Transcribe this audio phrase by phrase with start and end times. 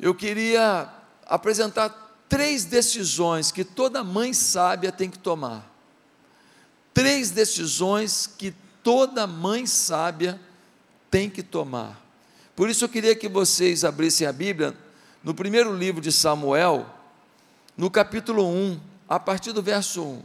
[0.00, 0.88] eu queria
[1.26, 5.68] apresentar três decisões que toda mãe sábia tem que tomar.
[6.94, 10.40] Três decisões que toda mãe sábia
[11.10, 12.00] tem que tomar.
[12.54, 14.76] Por isso eu queria que vocês abrissem a Bíblia
[15.22, 16.86] no primeiro livro de Samuel,
[17.76, 20.22] no capítulo 1, a partir do verso 1.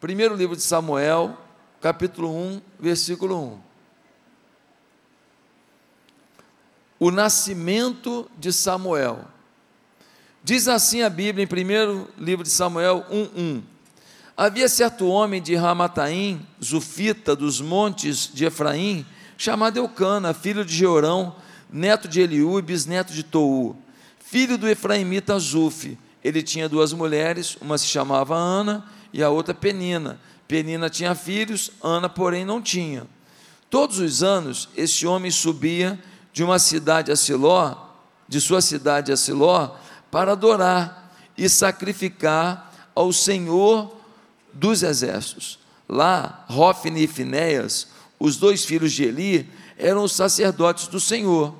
[0.00, 1.36] Primeiro livro de Samuel,
[1.80, 3.69] capítulo 1, versículo 1.
[7.02, 9.24] O nascimento de Samuel.
[10.44, 13.62] Diz assim a Bíblia em primeiro livro de Samuel 1:1.
[14.36, 19.06] Havia certo homem de Ramataim, Zufita, dos montes de Efraim,
[19.38, 21.34] chamado Eucana, filho de Jeorão,
[21.72, 23.74] neto de Eliú e bisneto de Tou,
[24.22, 25.98] filho do Efraimita Zuf.
[26.22, 30.20] Ele tinha duas mulheres, uma se chamava Ana e a outra Penina.
[30.46, 33.06] Penina tinha filhos, Ana, porém, não tinha.
[33.70, 35.98] Todos os anos, esse homem subia
[36.32, 37.76] de uma cidade a Siló,
[38.28, 39.76] de sua cidade a Siló,
[40.10, 43.96] para adorar e sacrificar ao Senhor
[44.52, 45.58] dos exércitos.
[45.88, 47.88] Lá, Rófine e Finéias,
[48.18, 51.54] os dois filhos de Eli, eram os sacerdotes do Senhor.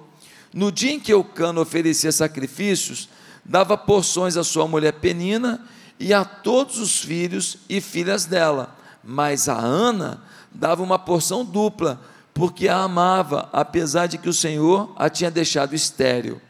[0.53, 3.09] No dia em que Eucano oferecia sacrifícios,
[3.44, 5.64] dava porções à sua mulher Penina
[5.98, 8.77] e a todos os filhos e filhas dela.
[9.03, 10.22] Mas a Ana
[10.53, 12.00] dava uma porção dupla,
[12.41, 16.41] porque a amava, apesar de que o Senhor a tinha deixado estéril.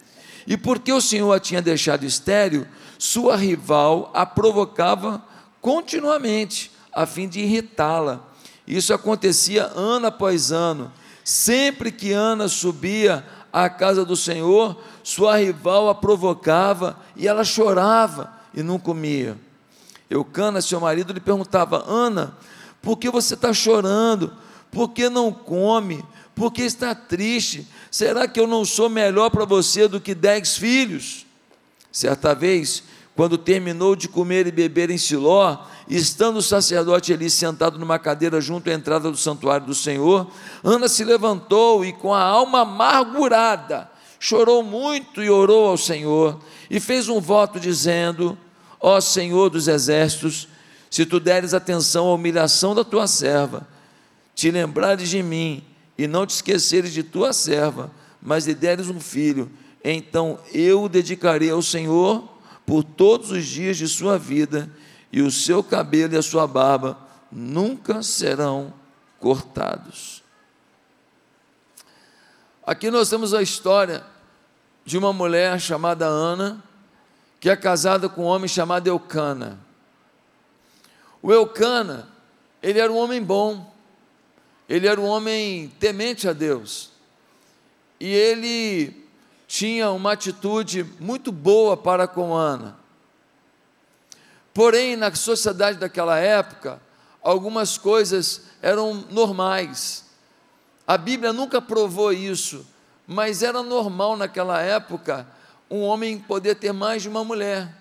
[0.47, 2.64] E porque o Senhor a tinha deixado estéril,
[2.97, 5.20] sua rival a provocava
[5.60, 8.20] continuamente, a fim de irritá-la.
[8.69, 10.92] Isso acontecia ano após ano.
[11.24, 18.32] Sempre que Ana subia à casa do Senhor, sua rival a provocava e ela chorava
[18.54, 19.36] e não comia.
[20.08, 22.36] Eucana, seu marido, lhe perguntava: Ana,
[22.80, 24.32] por que você está chorando?
[24.70, 26.04] Por que não come?
[26.34, 27.66] Por que está triste?
[27.90, 31.26] Será que eu não sou melhor para você do que dez filhos?
[31.92, 32.84] Certa vez,
[33.16, 38.41] quando terminou de comer e beber em Siló, estando o sacerdote ali sentado numa cadeira
[38.41, 40.30] junto à entrada do santuário do Senhor,
[40.62, 46.78] Ana se levantou e, com a alma amargurada, chorou muito e orou ao Senhor, e
[46.78, 48.38] fez um voto dizendo:
[48.80, 50.48] Ó Senhor dos exércitos,
[50.88, 53.66] se tu deres atenção à humilhação da tua serva,
[54.41, 55.62] te lembrares de mim
[55.99, 57.91] e não te esqueceres de tua serva,
[58.23, 59.53] mas lhe deres um filho,
[59.84, 62.27] então eu o dedicarei ao Senhor
[62.65, 64.75] por todos os dias de sua vida,
[65.12, 66.97] e o seu cabelo e a sua barba
[67.31, 68.73] nunca serão
[69.19, 70.23] cortados.
[72.67, 74.03] Aqui nós temos a história
[74.87, 76.65] de uma mulher chamada Ana,
[77.39, 79.59] que é casada com um homem chamado Eucana.
[81.21, 82.09] O Eucana,
[82.62, 83.69] ele era um homem bom,
[84.70, 86.92] ele era um homem temente a Deus.
[87.98, 89.04] E ele
[89.48, 92.78] tinha uma atitude muito boa para com Ana.
[94.54, 96.80] Porém, na sociedade daquela época,
[97.20, 100.04] algumas coisas eram normais.
[100.86, 102.64] A Bíblia nunca provou isso,
[103.09, 105.26] mas era normal naquela época
[105.69, 107.75] um homem poder ter mais de uma mulher.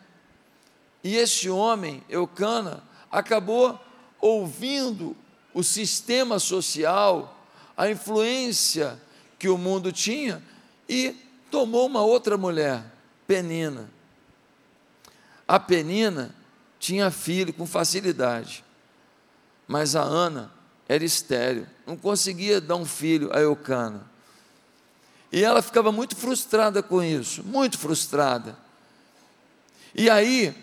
[1.03, 3.79] E este homem, Eucana, acabou
[4.19, 5.15] ouvindo
[5.53, 7.37] o sistema social,
[7.75, 8.99] a influência
[9.37, 10.43] que o mundo tinha
[10.87, 11.15] e
[11.49, 12.83] tomou uma outra mulher,
[13.25, 13.89] Penina.
[15.47, 16.35] A Penina
[16.79, 18.63] tinha filho com facilidade,
[19.67, 20.51] mas a Ana
[20.87, 24.09] era estéril, não conseguia dar um filho a Eucana.
[25.31, 28.57] E ela ficava muito frustrada com isso, muito frustrada.
[29.93, 30.55] E aí,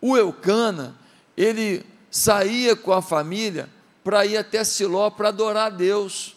[0.00, 0.94] o Eucana,
[1.36, 3.68] ele saía com a família
[4.02, 6.34] para ir até Siló para adorar a Deus.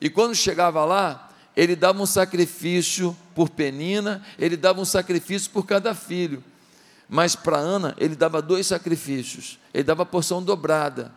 [0.00, 5.64] E quando chegava lá, ele dava um sacrifício por Penina, ele dava um sacrifício por
[5.64, 6.42] cada filho.
[7.08, 11.12] Mas para Ana, ele dava dois sacrifícios, ele dava a porção dobrada,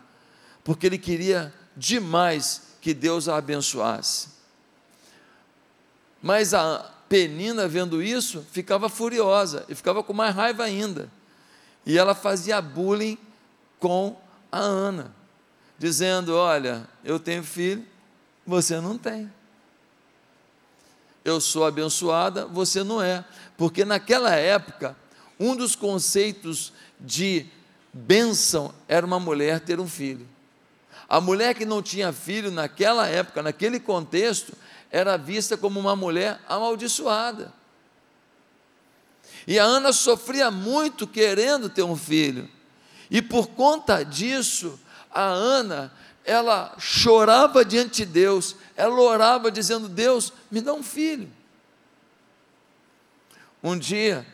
[0.63, 4.29] porque ele queria demais que Deus a abençoasse.
[6.21, 11.09] Mas a Penina, vendo isso, ficava furiosa e ficava com mais raiva ainda.
[11.85, 13.17] E ela fazia bullying
[13.79, 14.15] com
[14.51, 15.13] a Ana,
[15.79, 17.83] dizendo: Olha, eu tenho filho,
[18.45, 19.31] você não tem.
[21.23, 23.23] Eu sou abençoada, você não é.
[23.57, 24.95] Porque naquela época,
[25.39, 27.45] um dos conceitos de
[27.93, 30.27] bênção era uma mulher ter um filho.
[31.07, 34.53] A mulher que não tinha filho naquela época, naquele contexto,
[34.91, 37.53] era vista como uma mulher amaldiçoada.
[39.47, 42.49] E a Ana sofria muito querendo ter um filho.
[43.09, 44.79] E por conta disso,
[45.11, 45.91] a Ana,
[46.23, 51.29] ela chorava diante de Deus, ela orava dizendo: Deus, me dá um filho.
[53.63, 54.25] um dia,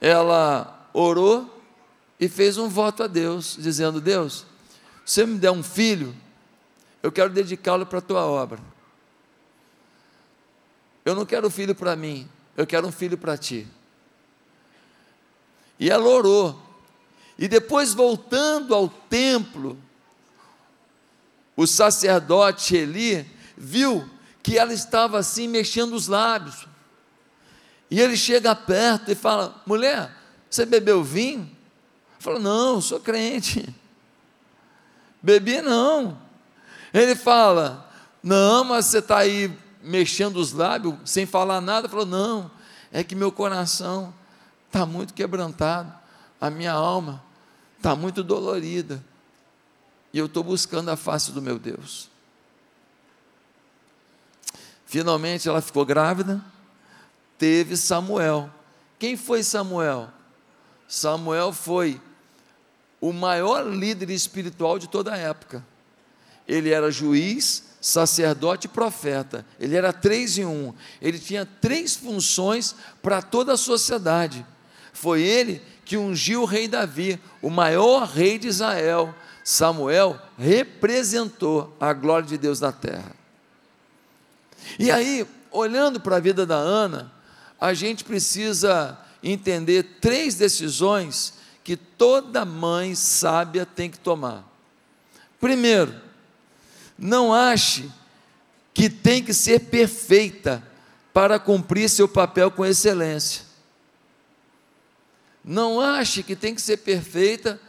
[0.00, 1.62] ela orou
[2.18, 4.46] e fez um voto a Deus, dizendo: Deus,
[5.04, 6.14] se você me der um filho,
[7.02, 8.60] eu quero dedicá-lo para a tua obra.
[11.04, 13.66] Eu não quero um filho para mim, eu quero um filho para ti.
[15.78, 16.60] E ela orou.
[17.38, 19.76] E depois, voltando ao templo,
[21.62, 24.08] o sacerdote Eli viu
[24.42, 26.66] que ela estava assim mexendo os lábios.
[27.90, 30.10] E ele chega perto e fala: Mulher,
[30.50, 31.50] você bebeu vinho?
[32.18, 33.74] Fala: Não, sou crente.
[35.22, 36.18] Bebi não.
[36.92, 37.88] Ele fala:
[38.22, 41.88] Não, mas você está aí mexendo os lábios sem falar nada.
[41.88, 42.50] Falou: Não,
[42.90, 44.12] é que meu coração
[44.66, 45.92] está muito quebrantado,
[46.40, 47.22] a minha alma
[47.76, 49.04] está muito dolorida,
[50.12, 52.10] e eu estou buscando a face do meu Deus.
[54.86, 56.44] Finalmente ela ficou grávida,
[57.38, 58.50] teve Samuel.
[58.98, 60.10] Quem foi Samuel?
[60.86, 62.00] Samuel foi
[63.00, 65.64] o maior líder espiritual de toda a época.
[66.46, 69.44] Ele era juiz, sacerdote e profeta.
[69.58, 70.74] Ele era três em um.
[71.00, 74.46] Ele tinha três funções para toda a sociedade.
[74.92, 79.14] Foi ele que ungiu o rei Davi, o maior rei de Israel.
[79.44, 83.14] Samuel representou a glória de Deus na terra.
[84.78, 87.12] E aí, olhando para a vida da Ana,
[87.60, 91.34] a gente precisa entender três decisões
[91.64, 94.44] que toda mãe sábia tem que tomar.
[95.40, 95.94] Primeiro,
[96.98, 97.90] não ache
[98.74, 100.62] que tem que ser perfeita
[101.12, 103.42] para cumprir seu papel com excelência.
[105.44, 107.60] Não ache que tem que ser perfeita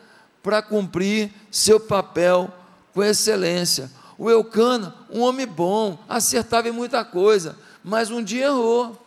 [0.44, 2.54] para cumprir seu papel
[2.94, 3.90] com excelência.
[4.18, 9.00] O Eucana, um homem bom, acertava em muita coisa, mas um dia errou.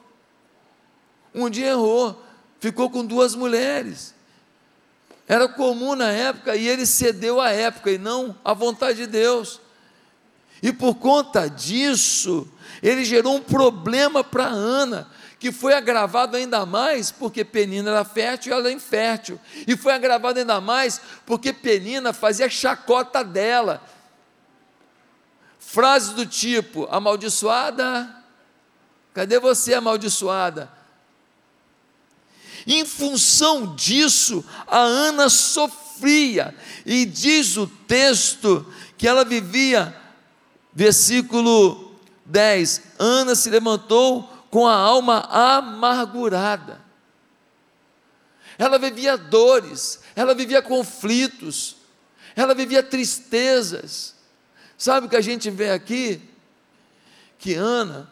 [1.34, 2.20] Um dia errou,
[2.58, 4.14] ficou com duas mulheres.
[5.28, 9.60] Era comum na época e ele cedeu à época e não à vontade de Deus.
[10.62, 12.48] E por conta disso,
[12.82, 18.50] ele gerou um problema para Ana, que foi agravado ainda mais porque Penina era fértil
[18.50, 19.38] e ela era infértil.
[19.66, 23.82] E foi agravado ainda mais porque Penina fazia chacota dela,
[25.58, 28.08] Frases do tipo: amaldiçoada,
[29.12, 30.70] cadê você, amaldiçoada?
[32.66, 36.54] Em função disso, a Ana sofria,
[36.84, 38.66] e diz o texto
[38.96, 39.94] que ela vivia,
[40.72, 41.94] versículo
[42.24, 46.80] 10: Ana se levantou com a alma amargurada.
[48.56, 51.76] Ela vivia dores, ela vivia conflitos,
[52.34, 54.14] ela vivia tristezas.
[54.78, 56.22] Sabe o que a gente vê aqui?
[57.38, 58.10] Que Ana,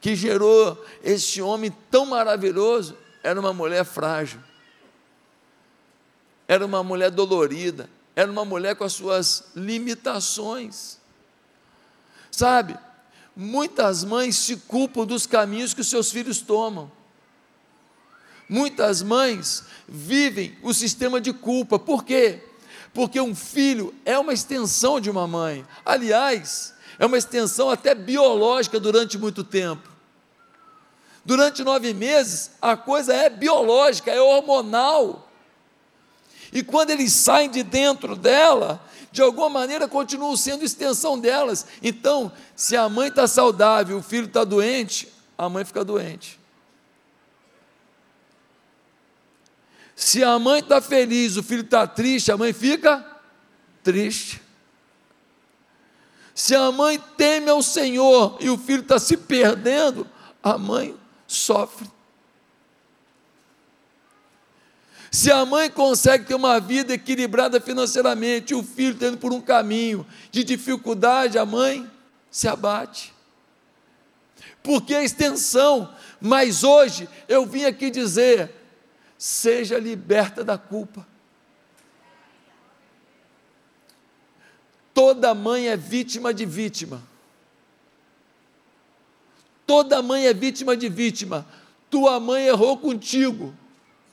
[0.00, 4.40] que gerou esse homem tão maravilhoso, era uma mulher frágil,
[6.48, 10.98] era uma mulher dolorida, era uma mulher com as suas limitações.
[12.32, 12.76] Sabe,
[13.38, 16.92] muitas mães se culpam dos caminhos que os seus filhos tomam.
[18.46, 22.42] Muitas mães vivem o sistema de culpa, por quê?
[22.98, 25.64] porque um filho é uma extensão de uma mãe.
[25.84, 29.88] Aliás, é uma extensão até biológica durante muito tempo.
[31.24, 35.27] Durante nove meses, a coisa é biológica, é hormonal.
[36.52, 41.66] E quando eles saem de dentro dela, de alguma maneira continuam sendo extensão delas.
[41.82, 46.38] Então, se a mãe está saudável, o filho está doente, a mãe fica doente.
[49.94, 53.04] Se a mãe está feliz, o filho está triste, a mãe fica
[53.82, 54.40] triste.
[56.34, 60.06] Se a mãe teme ao Senhor e o filho está se perdendo,
[60.40, 61.90] a mãe sofre.
[65.10, 70.06] Se a mãe consegue ter uma vida equilibrada financeiramente, o filho tendo por um caminho
[70.30, 71.90] de dificuldade, a mãe
[72.30, 73.14] se abate.
[74.62, 78.52] Porque a extensão, mas hoje eu vim aqui dizer:
[79.16, 81.06] seja liberta da culpa.
[84.92, 87.02] Toda mãe é vítima de vítima.
[89.66, 91.46] Toda mãe é vítima de vítima.
[91.88, 93.54] Tua mãe errou contigo,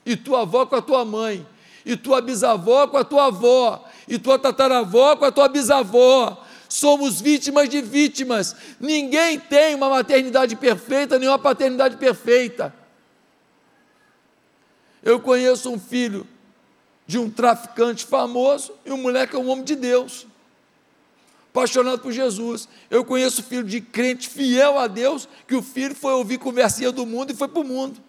[0.06, 1.44] e tua avó com a tua mãe,
[1.84, 6.44] e tua bisavó com a tua avó, e tua tataravó com a tua bisavó.
[6.68, 8.54] Somos vítimas de vítimas.
[8.78, 12.72] Ninguém tem uma maternidade perfeita, nem uma paternidade perfeita.
[15.02, 16.26] Eu conheço um filho
[17.06, 20.26] de um traficante famoso e o moleque é um homem de Deus,
[21.50, 22.68] apaixonado por Jesus.
[22.90, 27.06] Eu conheço filho de crente fiel a Deus, que o filho foi ouvir conversinha do
[27.06, 28.05] mundo e foi para o mundo.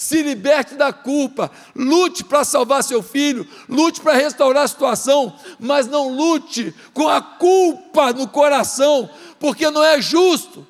[0.00, 5.86] Se liberte da culpa, lute para salvar seu filho, lute para restaurar a situação, mas
[5.86, 10.66] não lute com a culpa no coração, porque não é justo.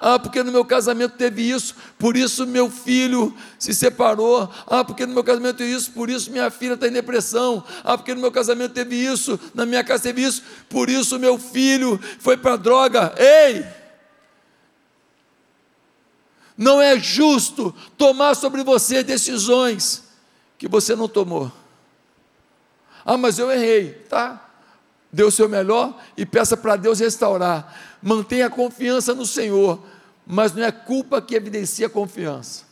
[0.00, 4.50] Ah, porque no meu casamento teve isso, por isso meu filho se separou.
[4.66, 7.62] Ah, porque no meu casamento teve isso, por isso minha filha está em depressão.
[7.84, 11.38] Ah, porque no meu casamento teve isso, na minha casa teve isso, por isso meu
[11.38, 13.14] filho foi para droga.
[13.16, 13.81] Ei!
[16.56, 20.04] Não é justo tomar sobre você decisões
[20.58, 21.50] que você não tomou.
[23.04, 24.48] Ah, mas eu errei, tá?
[25.12, 27.98] Dê o seu melhor e peça para Deus restaurar.
[28.02, 29.82] Mantenha a confiança no Senhor
[30.26, 32.64] mas não é culpa que evidencia confiança.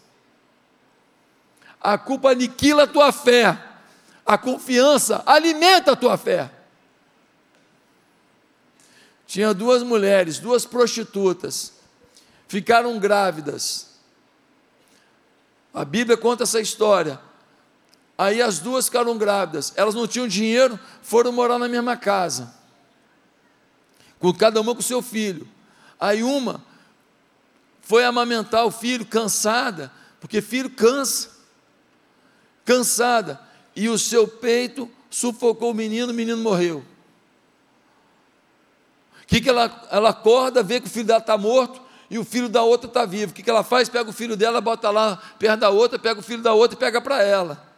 [1.81, 3.59] A culpa aniquila a tua fé,
[4.25, 6.51] a confiança alimenta a tua fé.
[9.27, 11.73] Tinha duas mulheres, duas prostitutas,
[12.51, 13.91] ficaram grávidas.
[15.73, 17.21] A Bíblia conta essa história.
[18.19, 22.53] Aí as duas ficaram grávidas, elas não tinham dinheiro, foram morar na mesma casa,
[24.19, 25.49] com cada uma com seu filho.
[25.99, 26.63] Aí uma
[27.83, 31.31] foi amamentar o filho cansada, porque filho cansa,
[32.65, 33.41] cansada,
[33.77, 36.85] e o seu peito sufocou o menino, o menino morreu.
[39.23, 42.25] O que, que ela, ela acorda, vê que o filho dela está morto e o
[42.25, 43.31] filho da outra está vivo.
[43.31, 43.89] O que, que ela faz?
[43.89, 46.79] Pega o filho dela, bota lá perto da outra, pega o filho da outra e
[46.79, 47.71] pega para ela.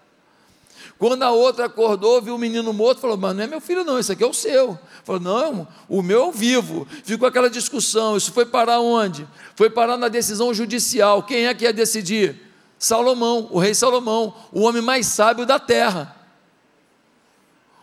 [0.98, 3.98] Quando a outra acordou, viu o menino morto, falou: Mas não é meu filho, não,
[3.98, 4.78] esse aqui é o seu.
[5.04, 6.86] Falou: Não, o meu é vivo.
[7.04, 8.16] Ficou aquela discussão.
[8.16, 9.26] Isso foi parar onde?
[9.54, 11.24] Foi parar na decisão judicial.
[11.24, 12.40] Quem é que ia decidir?
[12.78, 16.21] Salomão, o rei Salomão, o homem mais sábio da terra.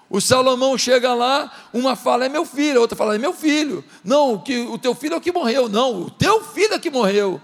[0.09, 3.83] O Salomão chega lá, uma fala é meu filho, a outra fala é meu filho.
[4.03, 5.69] Não, o, que, o teu filho é o que morreu.
[5.69, 7.39] Não, o teu filho é que morreu.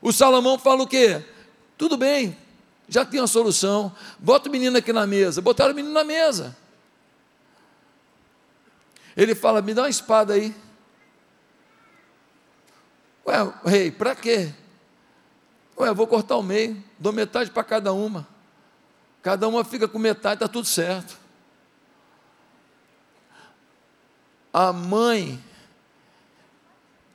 [0.00, 1.22] O Salomão fala o quê?
[1.76, 2.34] Tudo bem,
[2.88, 3.94] já tem a solução.
[4.18, 5.42] Bota o menino aqui na mesa.
[5.42, 6.56] Botaram o menino na mesa.
[9.14, 10.54] Ele fala: Me dá uma espada aí.
[13.26, 14.52] Ué, rei, para quê?
[15.78, 18.26] Ué, vou cortar o meio, dou metade para cada uma.
[19.22, 21.25] Cada uma fica com metade, está tudo certo.
[24.58, 25.38] A mãe,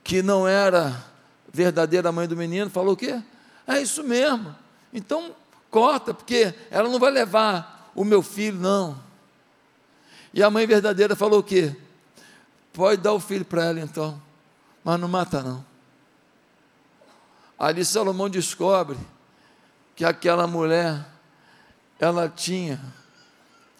[0.03, 1.03] que não era
[1.51, 3.19] verdadeira mãe do menino, falou o quê?
[3.65, 4.55] É isso mesmo.
[4.93, 5.35] Então,
[5.71, 8.95] corta, porque ela não vai levar o meu filho, não.
[10.31, 11.75] E a mãe verdadeira falou o quê?
[12.71, 14.21] Pode dar o filho para ela então,
[14.83, 15.65] mas não mata não.
[17.57, 18.99] Ali Salomão descobre
[19.95, 21.03] que aquela mulher,
[21.99, 22.79] ela tinha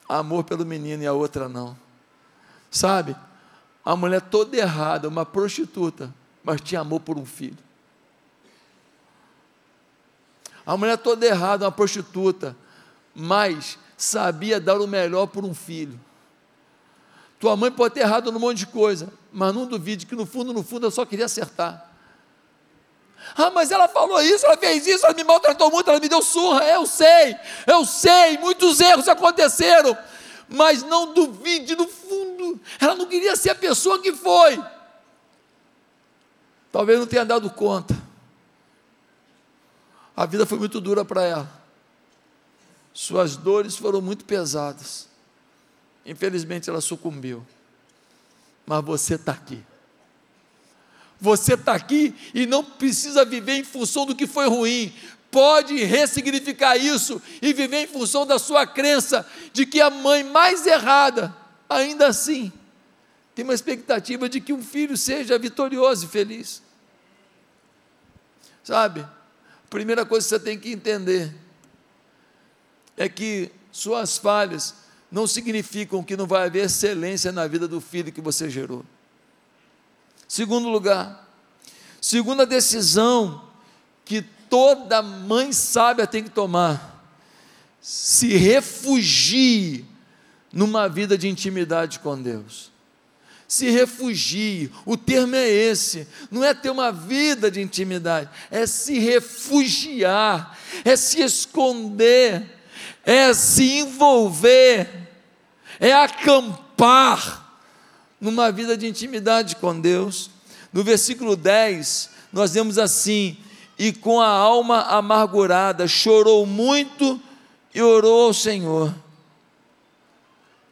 [0.10, 1.78] amor pelo menino e a outra não.
[2.72, 3.16] Sabe?
[3.84, 7.58] A mulher toda errada, uma prostituta, mas tinha amor por um filho.
[10.66, 12.56] A mulher toda errada, uma prostituta,
[13.16, 16.00] mas sabia dar o melhor por um filho.
[17.40, 20.54] Tua mãe pode ter errado num monte de coisa, mas não duvide que no fundo,
[20.54, 21.90] no fundo, eu só queria acertar.
[23.36, 26.22] Ah, mas ela falou isso, ela fez isso, ela me maltratou muito, ela me deu
[26.22, 26.64] surra.
[26.66, 27.36] Eu sei,
[27.66, 29.98] eu sei, muitos erros aconteceram,
[30.48, 32.21] mas não duvide, no fundo,
[32.80, 34.62] ela não queria ser a pessoa que foi.
[36.72, 37.96] Talvez não tenha dado conta.
[40.16, 41.62] A vida foi muito dura para ela.
[42.94, 45.08] Suas dores foram muito pesadas.
[46.06, 47.46] Infelizmente ela sucumbiu.
[48.66, 49.64] Mas você está aqui.
[51.20, 54.94] Você está aqui e não precisa viver em função do que foi ruim.
[55.30, 60.66] Pode ressignificar isso e viver em função da sua crença de que a mãe mais
[60.66, 61.36] errada,
[61.72, 62.52] ainda assim,
[63.34, 66.62] tem uma expectativa de que um filho seja vitorioso e feliz.
[68.64, 69.06] Sabe?
[69.72, 71.34] primeira coisa que você tem que entender
[72.98, 74.76] é que suas falhas
[75.10, 78.86] não significam que não vai haver excelência na vida do filho que você gerou.
[80.28, 81.26] Segundo lugar,
[82.02, 83.50] segunda decisão
[84.04, 87.02] que toda mãe sábia tem que tomar:
[87.80, 89.86] se refugie
[90.52, 92.72] numa vida de intimidade com Deus
[93.52, 94.72] se refugie.
[94.86, 96.08] O termo é esse.
[96.32, 102.46] Não é ter uma vida de intimidade, é se refugiar, é se esconder,
[103.04, 104.88] é se envolver,
[105.82, 107.60] é acampar
[108.22, 110.32] numa vida de intimidade com Deus.
[110.72, 113.36] No versículo 10, nós vemos assim:
[113.78, 117.20] e com a alma amargurada chorou muito
[117.76, 118.96] e orou ao Senhor.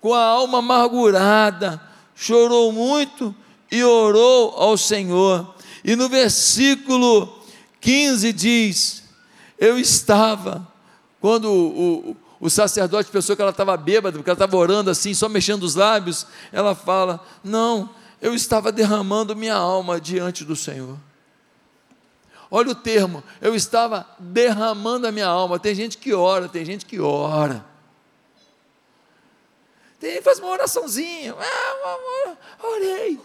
[0.01, 1.82] Com a alma amargurada,
[2.15, 3.36] chorou muito
[3.72, 5.56] e orou ao Senhor.
[5.84, 7.39] E no versículo
[7.82, 9.03] 15 diz:
[9.58, 10.68] Eu estava,
[11.20, 15.13] quando o, o, o sacerdote pensou que ela estava bêbada, porque ela estava orando assim,
[15.13, 17.89] só mexendo os lábios, ela fala: Não,
[18.22, 20.98] eu estava derramando minha alma diante do Senhor.
[22.51, 25.60] Olha o termo, eu estava derramando a minha alma.
[25.60, 27.63] Tem gente que ora, tem gente que ora.
[30.00, 31.36] Tem, faz uma oraçãozinha.
[31.38, 33.20] Ah, orei.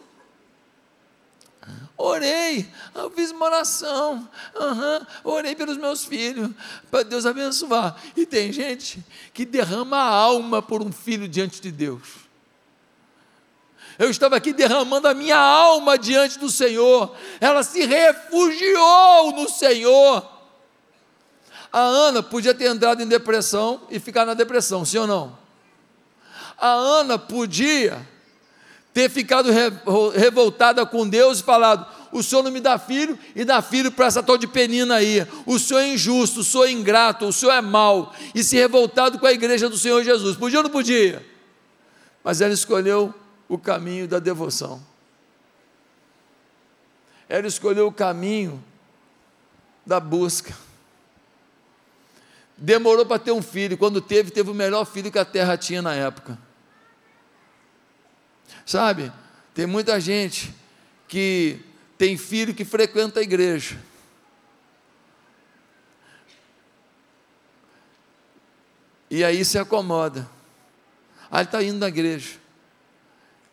[1.96, 6.50] Orei, eu fiz uma oração, uhum, orei pelos meus filhos,
[6.90, 7.96] para Deus abençoar.
[8.16, 9.02] E tem gente
[9.32, 12.24] que derrama a alma por um filho diante de Deus.
[13.96, 20.28] Eu estava aqui derramando a minha alma diante do Senhor, ela se refugiou no Senhor.
[21.72, 25.43] A Ana podia ter entrado em depressão e ficar na depressão, sim ou não?
[26.64, 28.00] A Ana podia
[28.94, 29.50] ter ficado
[30.16, 34.06] revoltada com Deus e falado: o Senhor não me dá filho e dá filho para
[34.06, 35.26] essa tal de penina aí.
[35.44, 38.14] O Senhor é injusto, o Senhor é ingrato, o Senhor é mau.
[38.34, 40.38] E se revoltado com a igreja do Senhor Jesus.
[40.38, 41.22] Podia ou não podia?
[42.24, 43.12] Mas ela escolheu
[43.46, 44.82] o caminho da devoção.
[47.28, 48.64] Ela escolheu o caminho
[49.84, 50.56] da busca.
[52.56, 53.76] Demorou para ter um filho.
[53.76, 56.38] Quando teve, teve o melhor filho que a terra tinha na época.
[58.66, 59.12] Sabe,
[59.54, 60.54] tem muita gente
[61.06, 61.60] que
[61.96, 63.78] tem filho que frequenta a igreja.
[69.10, 70.28] E aí se acomoda.
[71.30, 72.38] Ah, ele está indo na igreja.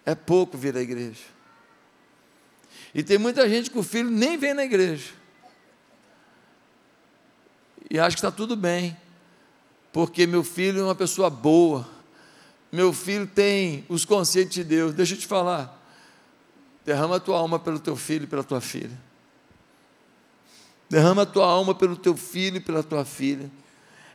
[0.06, 1.22] É pouco vir à igreja.
[2.94, 5.12] E tem muita gente que o filho nem vem na igreja.
[7.90, 8.98] E acha que está tudo bem,
[9.92, 11.88] porque meu filho é uma pessoa boa
[12.72, 14.94] meu filho tem os conceitos de Deus.
[14.94, 15.78] Deixa eu te falar.
[16.86, 18.98] Derrama a tua alma pelo teu filho e pela tua filha.
[20.90, 23.52] Derrama a tua alma pelo teu filho e pela tua filha.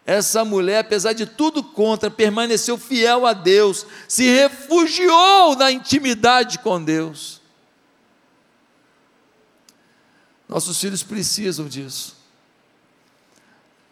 [0.05, 6.83] Essa mulher, apesar de tudo contra, permaneceu fiel a Deus, se refugiou na intimidade com
[6.83, 7.41] Deus.
[10.49, 12.17] Nossos filhos precisam disso.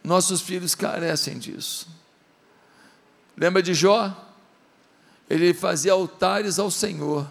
[0.04, 1.88] Nossos filhos carecem disso.
[3.36, 4.23] Lembra de Jó?
[5.28, 7.26] Ele fazia altares ao Senhor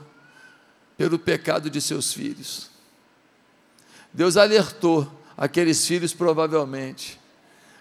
[0.98, 2.70] pelo pecado de seus filhos.
[4.12, 7.20] Deus alertou aqueles filhos, provavelmente,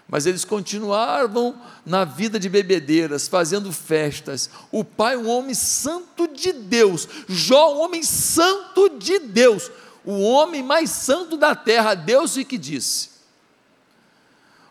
[0.07, 4.49] mas eles continuavam na vida de bebedeiras, fazendo festas.
[4.71, 9.71] O pai, um homem santo de Deus, Jó, um homem santo de Deus,
[10.03, 13.09] o homem mais santo da terra, Deus e que disse.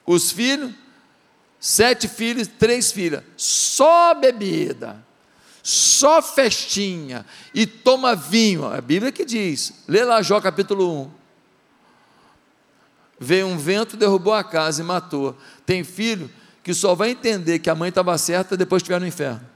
[0.04, 0.72] Os filhos,
[1.58, 5.02] sete filhos, três filhas, só bebida
[5.62, 8.66] só festinha e toma vinho.
[8.66, 11.10] A Bíblia que diz, lê lá Jó capítulo 1.
[13.20, 15.36] Veio um vento, derrubou a casa e matou.
[15.64, 16.28] Tem filho
[16.62, 19.52] que só vai entender que a mãe estava certa depois que estiver no inferno.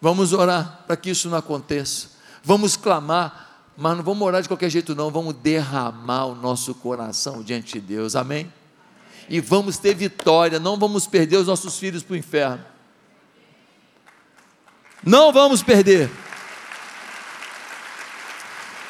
[0.00, 2.08] Vamos orar para que isso não aconteça.
[2.42, 5.10] Vamos clamar, mas não vamos orar de qualquer jeito, não.
[5.10, 8.14] Vamos derramar o nosso coração diante de Deus.
[8.14, 8.52] Amém?
[9.28, 12.64] E vamos ter vitória, não vamos perder os nossos filhos para o inferno.
[15.02, 16.10] Não vamos perder.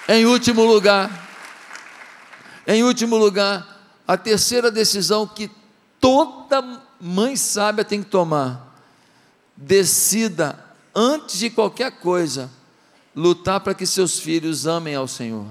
[0.09, 1.11] Em último lugar,
[2.67, 5.51] em último lugar, a terceira decisão que
[5.99, 8.79] toda mãe sábia tem que tomar:
[9.57, 10.63] decida,
[10.95, 12.51] antes de qualquer coisa,
[13.15, 15.47] lutar para que seus filhos amem ao Senhor.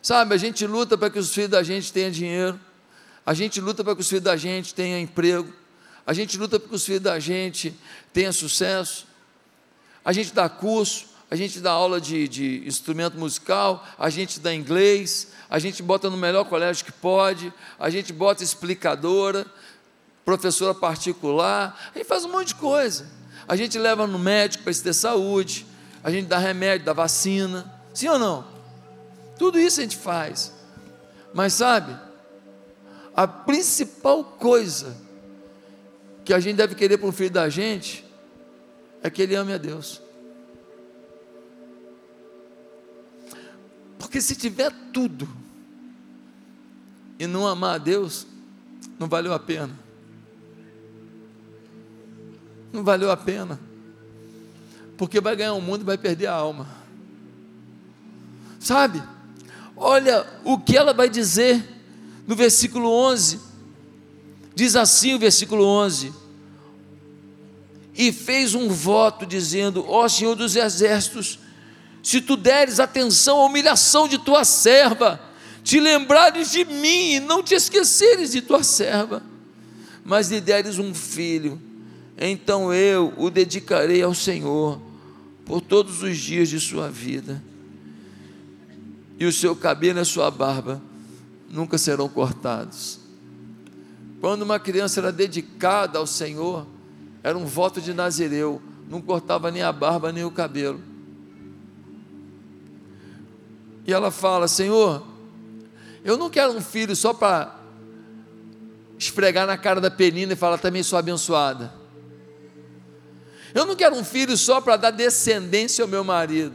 [0.00, 2.60] Sabe, a gente luta para que os filhos da gente tenham dinheiro,
[3.28, 5.52] a gente luta para que os filhos da gente tenham emprego.
[6.06, 7.74] A gente luta para que os filhos da gente
[8.10, 9.06] tenham sucesso.
[10.02, 14.54] A gente dá curso, a gente dá aula de, de instrumento musical, a gente dá
[14.54, 19.46] inglês, a gente bota no melhor colégio que pode, a gente bota explicadora,
[20.24, 23.06] professora particular, a gente faz um monte de coisa.
[23.46, 25.66] A gente leva no médico para ter saúde,
[26.02, 28.46] a gente dá remédio, dá vacina, sim ou não?
[29.38, 30.50] Tudo isso a gente faz.
[31.34, 32.07] Mas sabe,
[33.18, 34.96] a principal coisa
[36.24, 38.04] que a gente deve querer para o filho da gente
[39.02, 40.00] é que ele ame a Deus.
[43.98, 45.28] Porque se tiver tudo
[47.18, 48.24] e não amar a Deus,
[49.00, 49.76] não valeu a pena.
[52.72, 53.58] Não valeu a pena.
[54.96, 56.68] Porque vai ganhar o mundo e vai perder a alma.
[58.60, 59.02] Sabe?
[59.76, 61.77] Olha o que ela vai dizer
[62.28, 63.40] no versículo 11,
[64.54, 66.12] diz assim o versículo 11:
[67.96, 71.38] e fez um voto dizendo: Ó Senhor dos exércitos,
[72.02, 75.18] se tu deres atenção à humilhação de tua serva,
[75.64, 79.22] te lembrares de mim e não te esqueceres de tua serva,
[80.04, 81.60] mas lhe deres um filho,
[82.16, 84.80] então eu o dedicarei ao Senhor
[85.46, 87.42] por todos os dias de sua vida,
[89.18, 90.87] e o seu cabelo e a sua barba
[91.48, 93.00] nunca serão cortados.
[94.20, 96.66] Quando uma criança era dedicada ao Senhor,
[97.22, 100.80] era um voto de Nazireu, não cortava nem a barba nem o cabelo.
[103.86, 105.02] E ela fala: Senhor,
[106.04, 107.58] eu não quero um filho só para
[108.98, 111.72] esfregar na cara da penina e falar também sou abençoada.
[113.54, 116.54] Eu não quero um filho só para dar descendência ao meu marido.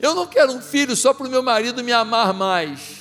[0.00, 2.97] Eu não quero um filho só para o meu marido me amar mais.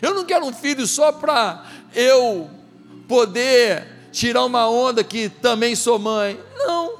[0.00, 2.50] Eu não quero um filho só para eu
[3.08, 6.40] poder tirar uma onda que também sou mãe.
[6.56, 6.98] Não.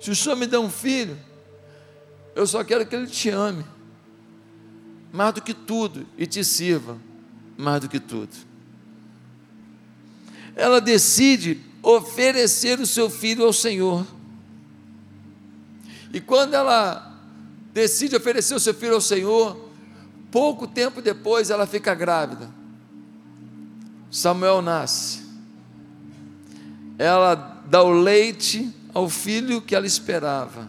[0.00, 1.18] Se o Senhor me der um filho,
[2.34, 3.64] eu só quero que ele te ame
[5.12, 6.98] mais do que tudo e te sirva
[7.56, 8.36] mais do que tudo.
[10.54, 14.06] Ela decide oferecer o seu filho ao Senhor.
[16.12, 17.16] E quando ela
[17.72, 19.67] decide oferecer o seu filho ao Senhor,
[20.30, 22.50] pouco tempo depois ela fica grávida.
[24.10, 25.26] Samuel nasce.
[26.98, 27.34] Ela
[27.66, 30.68] dá o leite ao filho que ela esperava.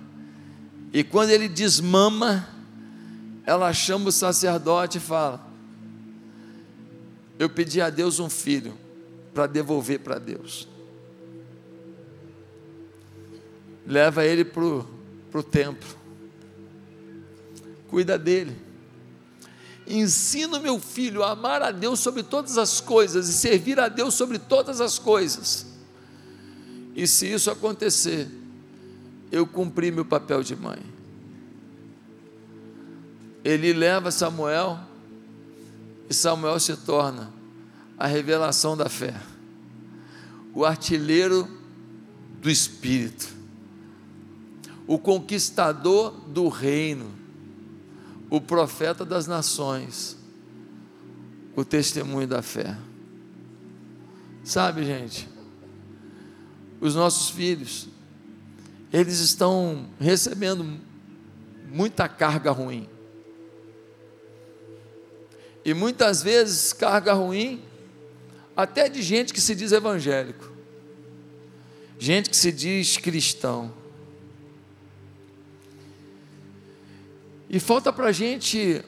[0.91, 2.47] E quando ele desmama,
[3.45, 5.45] ela chama o sacerdote e fala:
[7.37, 8.77] Eu pedi a Deus um filho
[9.33, 10.67] para devolver para Deus.
[13.85, 15.89] Leva ele para o templo,
[17.87, 18.68] cuida dele.
[19.89, 23.89] Ensina o meu filho a amar a Deus sobre todas as coisas e servir a
[23.89, 25.65] Deus sobre todas as coisas.
[26.95, 28.29] E se isso acontecer,
[29.31, 30.79] eu cumpri meu papel de mãe.
[33.43, 34.79] Ele leva Samuel
[36.07, 37.31] e Samuel se torna
[37.97, 39.19] a revelação da fé,
[40.53, 41.47] o artilheiro
[42.41, 43.27] do Espírito,
[44.87, 47.11] o conquistador do reino,
[48.29, 50.17] o profeta das nações,
[51.55, 52.77] o testemunho da fé.
[54.43, 55.27] Sabe, gente,
[56.79, 57.87] os nossos filhos,
[58.93, 60.79] eles estão recebendo
[61.71, 62.87] muita carga ruim.
[65.65, 67.61] E muitas vezes carga ruim,
[68.55, 70.51] até de gente que se diz evangélico,
[71.97, 73.78] gente que se diz cristão.
[77.49, 78.85] E falta para a gente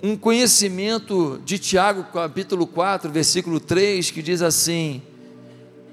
[0.00, 5.02] um conhecimento de Tiago, capítulo 4, versículo 3, que diz assim: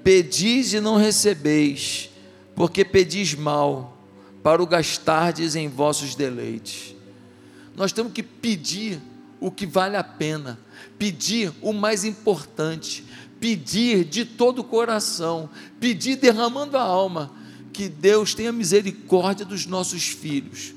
[0.04, 2.08] Pedis e não recebeis,
[2.54, 3.98] porque pedis mal,
[4.44, 6.94] para o gastardes em vossos deleites.
[7.74, 9.00] Nós temos que pedir
[9.40, 10.60] o que vale a pena,
[10.96, 13.04] pedir o mais importante,
[13.40, 17.32] pedir de todo o coração, pedir derramando a alma,
[17.72, 20.74] que Deus tenha misericórdia dos nossos filhos,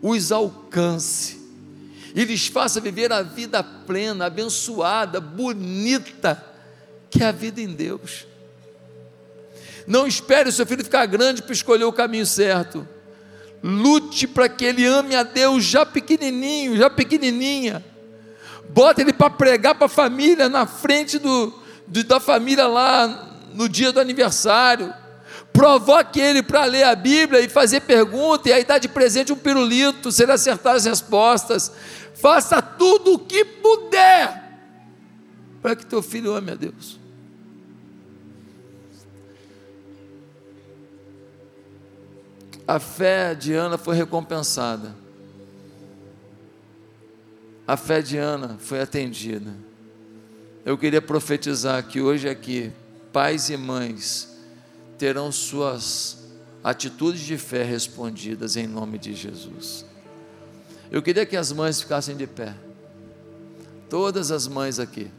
[0.00, 1.38] os alcance
[2.14, 6.44] e lhes faça viver a vida plena, abençoada, bonita,
[7.10, 8.26] que é a vida em Deus.
[9.86, 12.86] Não espere o seu filho ficar grande para escolher o caminho certo.
[13.62, 17.84] Lute para que ele ame a Deus já pequenininho, já pequenininha.
[18.68, 21.52] Bota ele para pregar para a família na frente do,
[21.86, 24.92] do, da família lá no dia do aniversário.
[25.58, 29.36] Provoque ele para ler a Bíblia e fazer pergunta, e aí dá de presente um
[29.36, 31.72] pirulito, se ele acertar as respostas.
[32.14, 34.46] Faça tudo o que puder
[35.60, 36.96] para que teu filho ame a Deus.
[42.68, 44.94] a fé de Ana foi recompensada.
[47.66, 49.54] A fé de Ana foi atendida.
[50.66, 52.70] Eu queria profetizar que hoje aqui,
[53.10, 54.37] pais e mães
[54.98, 56.18] terão suas
[56.62, 59.86] atitudes de fé respondidas em nome de Jesus.
[60.90, 62.54] Eu queria que as mães ficassem de pé.
[63.88, 65.10] Todas as mães aqui.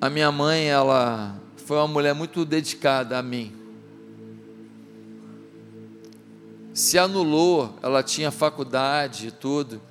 [0.00, 3.57] A minha mãe, ela foi uma mulher muito dedicada a mim.
[6.78, 9.82] Se anulou, ela tinha faculdade e tudo.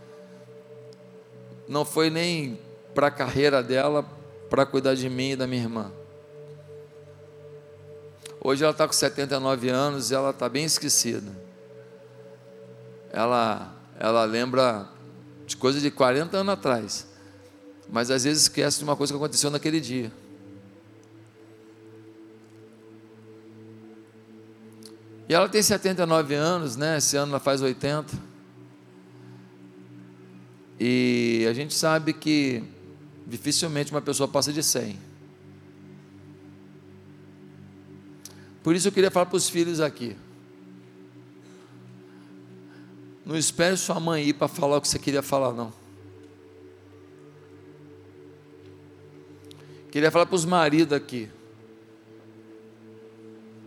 [1.67, 2.58] Não foi nem
[2.95, 4.06] para a carreira dela,
[4.50, 5.91] para cuidar de mim e da minha irmã.
[8.39, 11.30] Hoje ela está com 79 anos e ela está bem esquecida.
[13.12, 14.88] ela, ela lembra
[15.45, 17.06] de coisa de 40 anos atrás,
[17.89, 20.10] mas às vezes esquece de uma coisa que aconteceu naquele dia.
[25.30, 26.98] E ela tem 79 anos, né?
[26.98, 28.13] Esse ano ela faz 80.
[30.80, 32.63] E a gente sabe que
[33.26, 34.98] dificilmente uma pessoa passa de 100.
[38.63, 40.16] Por isso eu queria falar para os filhos aqui.
[43.26, 45.74] Não espere sua mãe ir para falar o que você queria falar, não.
[49.92, 51.30] Queria falar para os maridos aqui.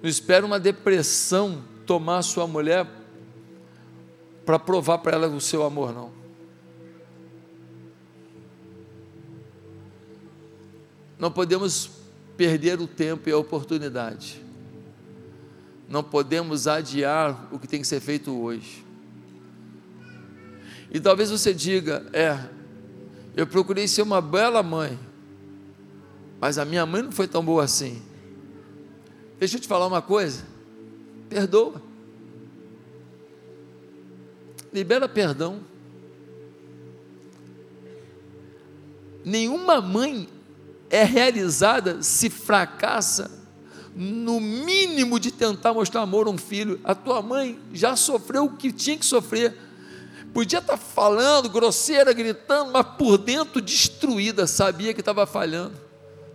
[0.03, 2.87] Não espere uma depressão tomar a sua mulher
[4.47, 6.11] para provar para ela o seu amor, não.
[11.19, 11.91] Não podemos
[12.37, 14.43] perder o tempo e a oportunidade.
[15.87, 18.87] Não podemos adiar o que tem que ser feito hoje.
[20.91, 22.39] E talvez você diga: é,
[23.37, 24.99] eu procurei ser uma bela mãe,
[26.41, 28.01] mas a minha mãe não foi tão boa assim.
[29.41, 30.45] Deixa eu te falar uma coisa.
[31.31, 31.81] Perdoa.
[34.71, 35.61] Libera perdão.
[39.25, 40.29] Nenhuma mãe
[40.91, 43.31] é realizada se fracassa
[43.97, 46.79] no mínimo de tentar mostrar amor a um filho.
[46.85, 49.57] A tua mãe já sofreu o que tinha que sofrer.
[50.35, 55.73] Podia estar falando, grosseira, gritando, mas por dentro destruída, sabia que estava falhando.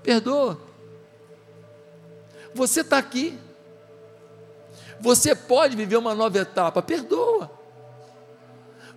[0.01, 0.64] Perdoa.
[2.55, 3.37] Você está aqui.
[5.01, 6.81] Você pode viver uma nova etapa.
[6.81, 7.51] Perdoa.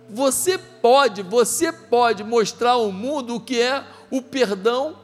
[0.09, 4.97] Você pode, você pode mostrar ao mundo o que é o perdão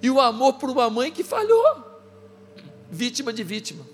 [0.00, 1.84] e o amor por uma mãe que falhou.
[2.88, 3.84] Vítima de vítima.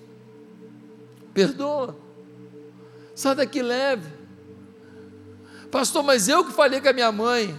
[1.33, 1.97] Perdoa.
[3.14, 4.12] Sai daqui leve.
[5.71, 7.59] Pastor, mas eu que falei com a minha mãe.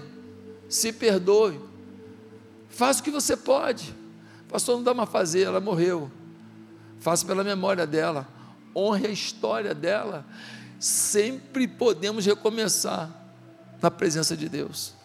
[0.70, 1.60] Se perdoe.
[2.70, 3.96] Faça o que você pode.
[4.48, 6.12] Pastor, não dá mais fazer, ela morreu
[7.06, 8.28] faça pela memória dela,
[8.76, 10.26] honre a história dela.
[10.80, 13.12] Sempre podemos recomeçar
[13.80, 14.96] na presença de Deus.